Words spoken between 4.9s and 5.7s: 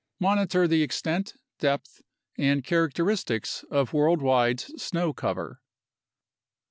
cover.